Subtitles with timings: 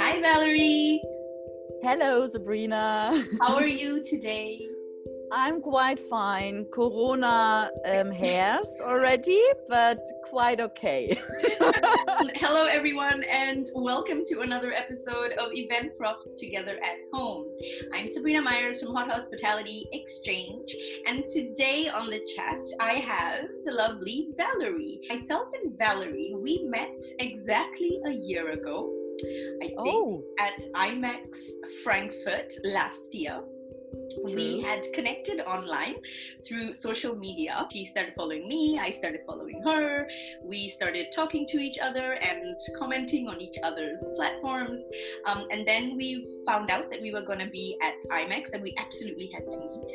[0.00, 1.00] Hi, Valerie.
[1.82, 3.24] Hello, Sabrina.
[3.40, 4.65] How are you today?
[5.32, 6.66] I'm quite fine.
[6.72, 11.18] Corona um, hairs already, but quite okay.
[12.36, 17.44] Hello, everyone, and welcome to another episode of Event Profs Together at Home.
[17.92, 20.74] I'm Sabrina Myers from Hot Hospitality Exchange,
[21.06, 25.00] and today on the chat, I have the lovely Valerie.
[25.08, 28.92] Myself and Valerie, we met exactly a year ago.
[29.62, 30.22] I think oh.
[30.38, 31.38] at IMEX
[31.82, 33.42] Frankfurt last year.
[34.10, 34.34] True.
[34.34, 35.96] we had connected online
[36.46, 37.66] through social media.
[37.72, 40.08] She started following me, I started following her.
[40.42, 44.80] We started talking to each other and commenting on each other's platforms.
[45.26, 48.62] Um, and then we found out that we were going to be at IMEX and
[48.62, 49.90] we absolutely had to meet.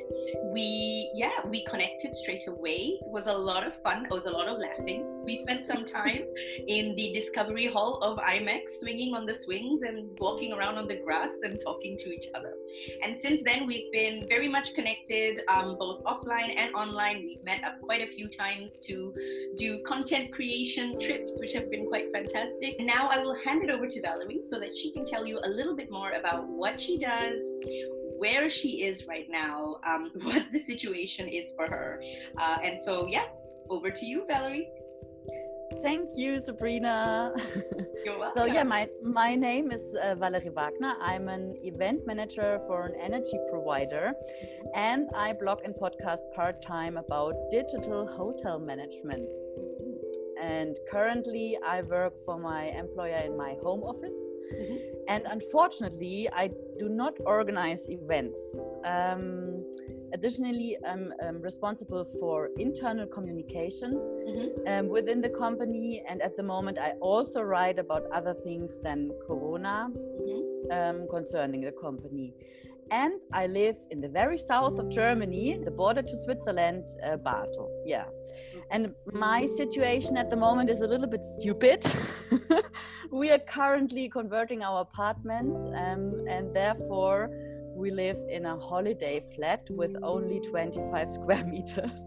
[0.54, 3.00] We, yeah, we connected straight away.
[3.02, 5.08] It was a lot of fun, it was a lot of laughing.
[5.24, 6.24] We spent some time
[6.68, 10.98] in the Discovery Hall of IMEX, swinging on the swings and walking around on the
[10.98, 12.54] grass and talking to each other.
[13.04, 17.24] And since then, we've been very much connected, um, both offline and online.
[17.24, 19.14] We've met up quite a few times to
[19.58, 22.80] do content creation trips, which have been quite fantastic.
[22.80, 25.50] Now I will hand it over to Valerie so that she can tell you a
[25.50, 27.42] little bit more about what she does,
[28.18, 32.02] where she is right now, um, what the situation is for her.
[32.38, 33.26] Uh, and so, yeah,
[33.70, 34.70] over to you, Valerie.
[35.82, 37.34] Thank you, Sabrina.
[38.06, 38.34] You're welcome.
[38.36, 40.96] So yeah, my my name is uh, Valerie Wagner.
[41.02, 44.14] I'm an event manager for an energy provider,
[44.76, 49.30] and I blog and podcast part time about digital hotel management.
[50.42, 54.14] And currently, I work for my employer in my home office.
[54.54, 54.76] Mm-hmm.
[55.08, 56.50] And unfortunately, I
[56.80, 58.40] do not organize events.
[58.84, 59.64] Um,
[60.14, 64.68] additionally, I'm um, responsible for internal communication mm-hmm.
[64.68, 66.04] um, within the company.
[66.08, 70.72] And at the moment, I also write about other things than Corona mm-hmm.
[70.72, 72.34] um, concerning the company.
[72.92, 77.72] And I live in the very south of Germany, the border to Switzerland, uh, Basel.
[77.86, 78.06] Yeah.
[78.70, 81.86] And my situation at the moment is a little bit stupid.
[83.12, 87.30] we are currently converting our apartment, um, and therefore,
[87.82, 92.04] we live in a holiday flat with only 25 square meters.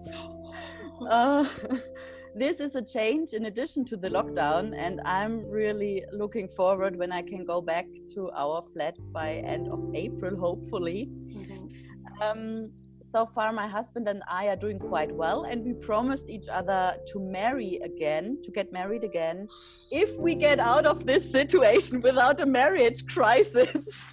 [1.11, 1.45] uh,
[2.37, 7.11] this is a change in addition to the lockdown, and I'm really looking forward when
[7.11, 11.11] I can go back to our flat by end of April, hopefully.
[11.11, 12.23] Mm-hmm.
[12.23, 12.71] Um,
[13.03, 16.97] so far, my husband and I are doing quite well, and we promised each other
[17.13, 19.49] to marry again, to get married again,
[19.91, 24.13] if we get out of this situation without a marriage crisis.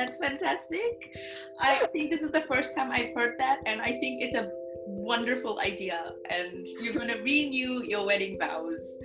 [0.00, 0.18] I love that.
[0.18, 1.18] That's fantastic.
[1.60, 4.50] I think this is the first time I've heard that, and I think it's a
[4.86, 6.12] wonderful idea.
[6.30, 8.98] And you're going to renew your wedding vows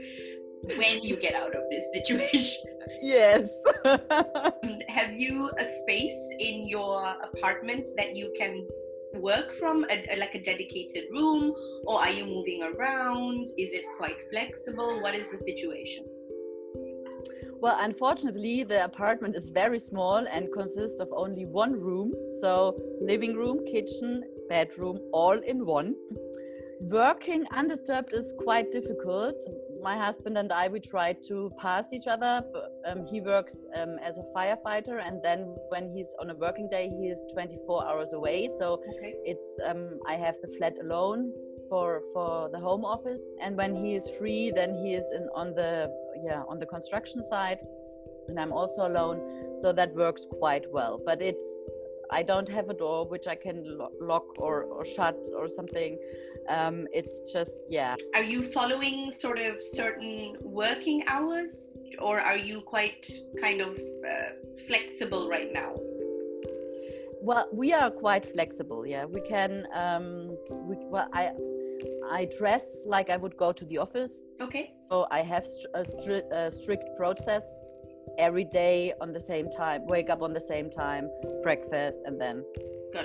[0.77, 2.63] when you get out of this situation.
[3.01, 3.49] Yes.
[3.85, 8.65] Um, have you a space in your apartment that you can
[9.15, 11.53] work from, a, a, like a dedicated room,
[11.85, 13.43] or are you moving around?
[13.57, 15.01] Is it quite flexible?
[15.01, 16.05] What is the situation?
[17.65, 22.13] Well, unfortunately, the apartment is very small and consists of only one room.
[22.39, 25.95] So, living room, kitchen, bedroom, all in one.
[26.79, 29.43] Working undisturbed is quite difficult.
[29.81, 32.43] My husband and I, we try to pass each other.
[32.85, 36.89] Um, he works um, as a firefighter, and then when he's on a working day,
[36.89, 38.47] he is 24 hours away.
[38.59, 39.15] So okay.
[39.23, 41.33] it's um, I have the flat alone
[41.69, 45.53] for for the home office and when he is free then he is in on
[45.55, 45.91] the
[46.23, 47.59] yeah on the construction side
[48.27, 49.19] and i'm also alone
[49.61, 50.99] so that works quite well.
[51.03, 51.43] But it's
[52.11, 55.97] i don't have a door which i can lock or, or shut or something.
[56.47, 57.95] Um, it's just yeah.
[58.13, 63.09] Are you following sort of certain working hours or are you quite
[63.41, 64.29] kind of uh,
[64.67, 65.73] flexible right now?
[67.21, 69.05] Well we are quite flexible yeah.
[69.05, 70.37] We can um
[70.67, 71.31] we well i
[72.09, 74.21] I dress like I would go to the office.
[74.41, 74.73] Okay.
[74.87, 77.43] So I have a, stri- a strict process
[78.17, 81.09] every day on the same time, wake up on the same time,
[81.43, 82.43] breakfast, and then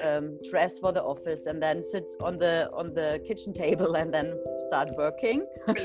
[0.05, 4.13] um, dress for the office, and then sit on the on the kitchen table, and
[4.13, 4.39] then
[4.69, 5.47] start working.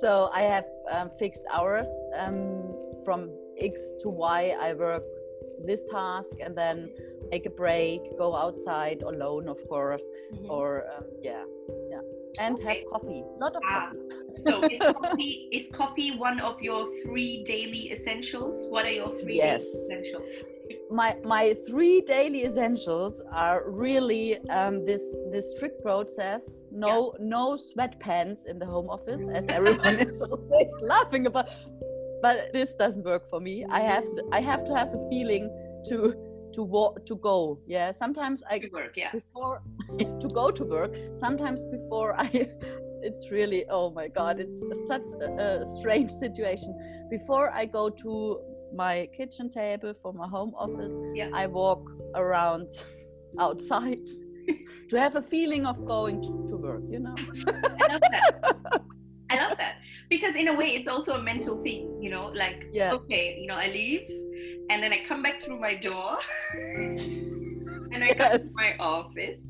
[0.00, 2.74] so I have um, fixed hours um,
[3.04, 4.54] from X to Y.
[4.60, 5.02] I work
[5.64, 6.90] this task, and then
[7.32, 10.50] take a break, go outside alone, of course, mm-hmm.
[10.50, 11.42] or um, yeah
[12.38, 12.80] and okay.
[12.80, 13.22] have coffee.
[13.40, 14.42] Lot of ah, coffee.
[14.44, 18.68] so is coffee, is coffee one of your three daily essentials?
[18.68, 19.62] What are your three yes.
[19.62, 20.44] essentials?
[20.90, 26.42] My my three daily essentials are really um, this this strict process
[26.72, 31.48] no no sweatpants in the home office as everyone is always laughing about
[32.22, 35.48] but this doesn't work for me i have i have to have the feeling
[35.88, 36.14] to
[36.56, 39.12] to walk to go yeah sometimes i To work, yeah.
[39.12, 39.56] before
[40.22, 40.92] to go to work
[41.24, 42.28] sometimes before i
[43.08, 44.60] it's really oh my god it's
[44.92, 46.70] such a, a strange situation
[47.10, 48.12] before i go to
[48.74, 51.30] my kitchen table for my home office Yeah.
[51.42, 51.82] i walk
[52.22, 52.68] around
[53.46, 54.06] outside
[54.90, 57.14] to have a feeling of going to, to work you know
[57.80, 58.80] I love that.
[59.30, 59.74] I love that
[60.08, 62.92] because in a way it's also a mental thing, you know, like Yeah.
[62.98, 64.06] okay, you know, I leave
[64.70, 66.18] and then I come back through my door
[66.54, 69.40] and I go to my office.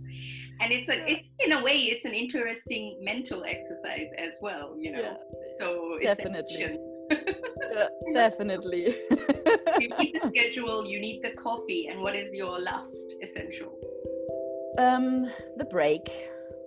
[0.58, 4.92] And it's a it's in a way it's an interesting mental exercise as well, you
[4.92, 5.00] know.
[5.00, 5.16] Yeah,
[5.58, 6.78] So it's Definitely.
[7.72, 8.96] yeah, definitely
[9.78, 13.78] you need the schedule, you need the coffee, and what is your last essential?
[14.78, 15.24] um
[15.56, 16.10] the break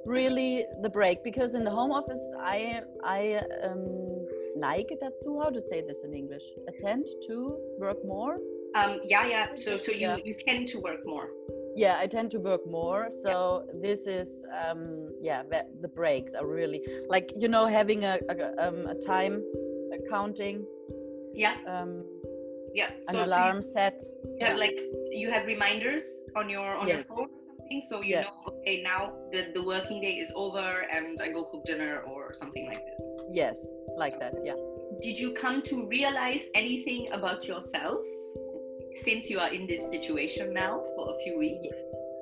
[0.05, 4.08] really the break because in the home office i i um
[4.65, 6.47] neige dazu how to say this in english?
[6.71, 7.35] Attend to
[7.85, 8.35] work more?
[8.79, 9.45] Um, yeah, yeah.
[9.65, 10.17] So so you Yeah.
[10.27, 11.27] you tend to work more.
[11.83, 13.01] yeah i tend to work more.
[13.23, 13.31] So
[13.85, 14.29] this is
[14.63, 14.81] um
[15.27, 15.41] yeah
[15.83, 16.79] the- breaks are really
[17.15, 18.35] like you know having a a,
[18.65, 19.35] um, a time
[19.97, 20.57] accounting?
[21.45, 21.91] Yeah, um
[22.79, 22.89] yeah.
[23.09, 23.97] an So do you- alarm set?
[24.39, 24.77] You have like
[25.21, 26.03] you have reminders
[26.39, 28.23] on your on your phone or something so you Yeah.
[28.25, 29.01] know okay now
[29.33, 33.03] the, the working day is over and i go cook dinner or something like this
[33.29, 33.57] yes
[33.97, 34.55] like that yeah
[35.01, 38.03] did you come to realize anything about yourself
[38.95, 41.77] since you are in this situation now for a few weeks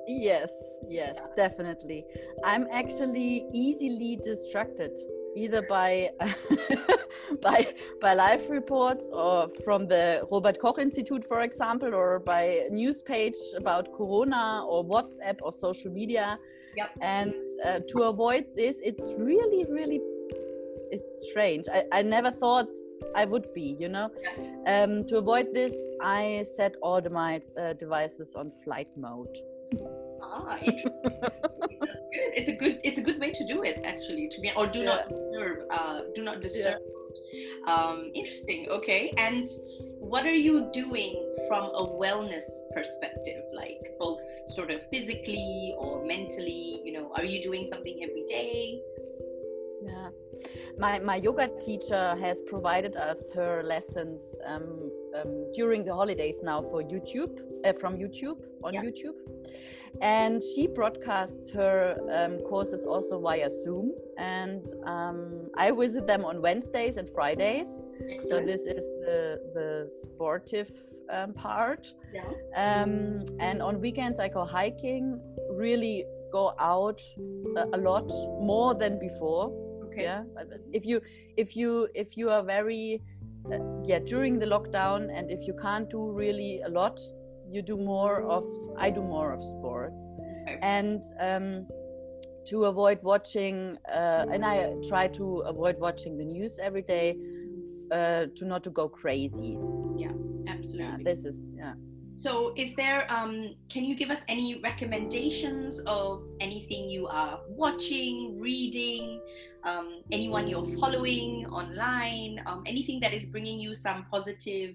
[0.08, 0.50] Yes,
[0.88, 2.06] yes, definitely.
[2.42, 4.98] I'm actually easily distracted
[5.36, 6.10] either by
[7.42, 13.02] by by live reports or from the Robert Koch Institute, for example, or by news
[13.02, 16.38] page about Corona or WhatsApp or social media.
[16.74, 16.90] Yep.
[17.02, 17.34] And
[17.66, 20.00] uh, to avoid this, it's really, really
[20.90, 21.64] it's strange.
[21.72, 22.68] I, I never thought
[23.14, 24.10] I would be, you know.
[24.66, 29.36] Um, to avoid this, I set all the, my uh, devices on flight mode.
[30.22, 31.10] ah interesting.
[31.20, 31.58] That's good.
[32.38, 34.84] it's a good it's a good way to do it actually to be or do
[34.84, 36.80] not disturb uh do not disturb
[37.66, 39.46] um interesting okay and
[39.98, 41.12] what are you doing
[41.48, 42.44] from a wellness
[42.74, 48.24] perspective like both sort of physically or mentally you know are you doing something every
[48.28, 48.80] day
[49.88, 50.08] Yeah.
[50.78, 56.62] My, my yoga teacher has provided us her lessons um, um, during the holidays now
[56.62, 58.82] for YouTube, uh, from YouTube, on Yeah.
[58.82, 59.16] YouTube.
[60.00, 63.92] And she broadcasts her um, courses also via Zoom.
[64.18, 67.68] And um, I visit them on Wednesdays and Fridays.
[68.28, 70.70] So this is the, the sportive
[71.10, 71.88] um, part.
[72.12, 72.22] yeah
[72.54, 75.20] Um, and on weekends, I go hiking,
[75.50, 77.00] really go out
[77.56, 78.08] a, a lot
[78.40, 79.50] more than before
[79.98, 81.00] okay yeah but if you
[81.36, 83.02] if you if you are very
[83.52, 86.98] uh, yeah during the lockdown and if you can't do really a lot
[87.50, 88.44] you do more of
[88.76, 90.02] i do more of sports.
[90.48, 90.58] Okay.
[90.62, 91.66] and um
[92.46, 97.16] to avoid watching uh, and i try to avoid watching the news every day
[97.90, 99.58] uh, to not to go crazy.
[99.96, 100.12] Yeah,
[100.46, 100.78] absolutely.
[100.78, 101.72] yeah this is yeah
[102.22, 108.38] So, is there, um, can you give us any recommendations of anything you are watching,
[108.40, 109.20] reading,
[109.64, 114.74] um, anyone you're following online, um, anything that is bringing you some positive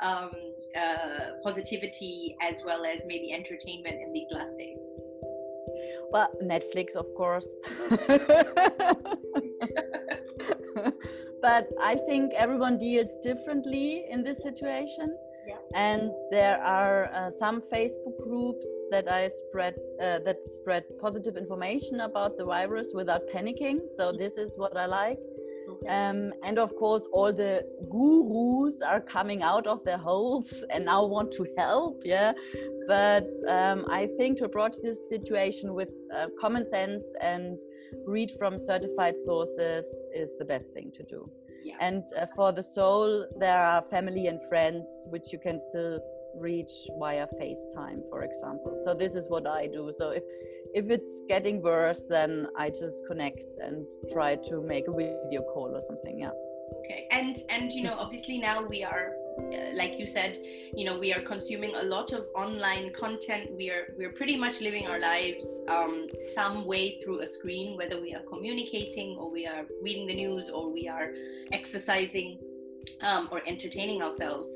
[0.00, 0.30] um,
[0.76, 4.78] uh, positivity as well as maybe entertainment in these last days?
[6.10, 7.46] well netflix of course
[11.42, 15.14] but i think everyone deals differently in this situation.
[15.74, 22.00] And there are uh, some facebook groups that i spread uh, that spread positive information
[22.00, 25.18] about the virus without panicking so this is what i like.
[25.88, 31.04] Um, and of course, all the gurus are coming out of their holes and now
[31.06, 32.02] want to help.
[32.04, 32.32] Yeah,
[32.86, 37.60] but um, I think to approach this situation with uh, common sense and
[38.06, 41.30] read from certified sources is the best thing to do.
[41.64, 41.76] Yeah.
[41.80, 46.00] And uh, for the soul, there are family and friends which you can still
[46.40, 48.80] reach via FaceTime, for example.
[48.84, 49.92] So this is what I do.
[49.96, 50.22] So if
[50.74, 55.70] if it's getting worse, then I just connect and try to make a video call
[55.74, 56.20] or something.
[56.20, 56.30] Yeah.
[56.80, 60.38] Okay, and and you know, obviously now we are, uh, like you said,
[60.74, 63.50] you know, we are consuming a lot of online content.
[63.56, 68.00] We are we're pretty much living our lives um, some way through a screen, whether
[68.00, 71.12] we are communicating or we are reading the news or we are
[71.52, 72.38] exercising.
[73.00, 74.48] Um, or entertaining ourselves.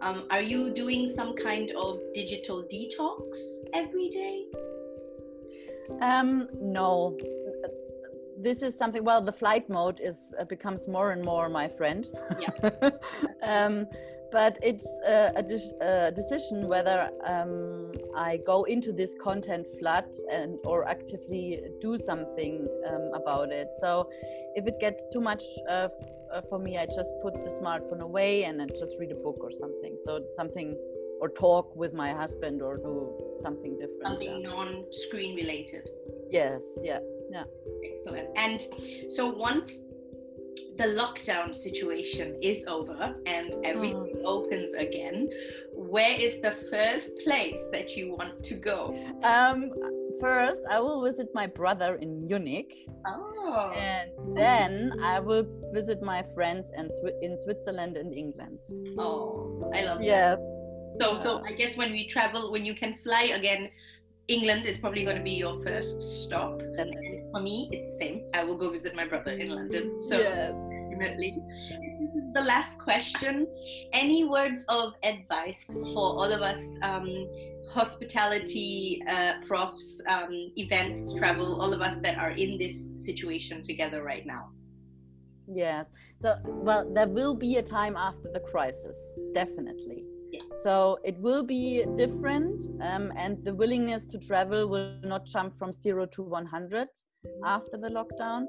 [0.00, 3.38] Um, are you doing some kind of digital detox
[3.72, 4.44] every day?
[6.00, 7.16] Um, no,
[8.38, 9.02] this is something.
[9.02, 12.08] Well, the flight mode is uh, becomes more and more my friend.
[12.38, 12.90] Yeah.
[14.32, 20.58] but it's a, a, a decision whether um, I go into this content flood and
[20.64, 23.68] or actively do something um, about it.
[23.80, 24.08] So
[24.54, 25.88] if it gets too much uh,
[26.32, 29.38] uh, for me, I just put the smartphone away and I just read a book
[29.40, 29.96] or something.
[30.04, 30.76] So something
[31.20, 34.04] or talk with my husband or do something different.
[34.04, 34.48] Something yeah.
[34.48, 35.88] non-screen related.
[36.30, 36.62] Yes.
[36.82, 36.98] Yeah.
[37.30, 37.44] Yeah.
[37.84, 38.28] Excellent.
[38.36, 38.66] And
[39.08, 39.80] so once
[40.76, 44.24] the lockdown situation is over and everything mm.
[44.24, 45.28] opens again,
[45.72, 48.94] where is the first place that you want to go?
[49.22, 49.72] Um,
[50.20, 52.72] first, I will visit my brother in Munich.
[53.06, 53.72] Oh.
[53.74, 56.90] And then I will visit my friends in,
[57.22, 58.60] in Switzerland and England.
[58.98, 60.36] Oh, I love yeah.
[61.00, 63.70] So, so I guess when we travel, when you can fly again,
[64.28, 66.58] England is probably going to be your first stop.
[66.58, 67.22] Definitely.
[67.32, 68.22] for me, it's the same.
[68.34, 69.94] I will go visit my brother in London.
[70.08, 70.52] So yes.
[70.98, 71.42] Definitely.
[72.00, 73.46] This is the last question.
[73.92, 77.28] Any words of advice for all of us, um,
[77.70, 84.02] hospitality uh, profs, um, events, travel, all of us that are in this situation together
[84.02, 84.50] right now?
[85.48, 85.86] Yes.
[86.20, 88.98] So, well, there will be a time after the crisis,
[89.32, 90.04] definitely.
[90.62, 95.72] So it will be different, um, and the willingness to travel will not jump from
[95.72, 96.88] zero to 100
[97.44, 98.46] after the lockdown.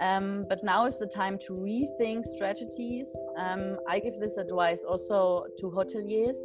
[0.00, 3.08] Um, but now is the time to rethink strategies.
[3.36, 6.36] Um, I give this advice also to hoteliers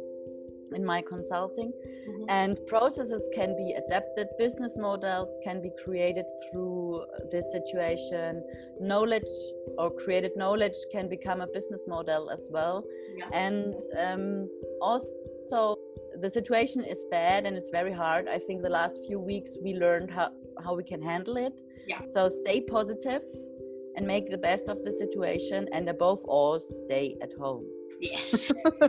[0.74, 1.72] in my consulting.
[2.08, 2.24] Mm-hmm.
[2.28, 8.42] And processes can be adapted, business models can be created through this situation.
[8.80, 9.30] Knowledge
[9.78, 12.84] or created knowledge can become a business model as well.
[13.16, 13.28] Yeah.
[13.32, 14.48] And um,
[14.80, 15.76] also,
[16.22, 18.28] the situation is bad and it's very hard.
[18.28, 20.30] I think the last few weeks we learned how,
[20.64, 21.60] how we can handle it.
[21.88, 22.00] Yeah.
[22.06, 23.22] So stay positive
[23.96, 27.66] and make the best of the situation, and above all, stay at home.
[28.00, 28.50] Yes.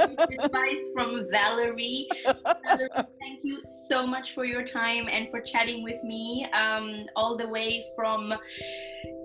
[0.00, 2.08] advice from Valerie.
[2.24, 2.88] Valerie.
[3.20, 7.48] Thank you so much for your time and for chatting with me um, all the
[7.48, 8.30] way from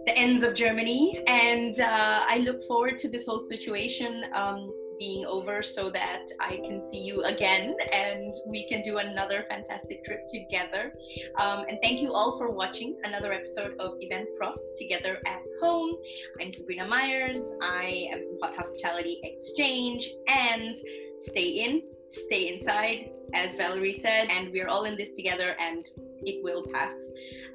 [0.06, 1.24] the ends of Germany.
[1.28, 4.25] And uh, I look forward to this whole situation.
[4.34, 9.43] Um, being over so that I can see you again and we can do another
[9.50, 10.93] fantastic trip together.
[11.39, 15.96] Um, and thank you all for watching another episode of Event Profs Together at Home.
[16.39, 17.41] I'm Sabrina Myers.
[17.63, 20.75] I am Hot Hospitality Exchange and
[21.17, 25.84] stay in, stay inside, as Valerie said, and we're all in this together and
[26.22, 26.93] it will pass.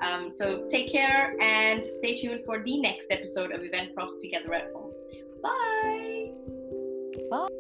[0.00, 4.53] Um, so take care and stay tuned for the next episode of Event Profs Together
[4.53, 4.93] at Home.
[5.41, 6.06] Bye.
[7.28, 7.56] Bye.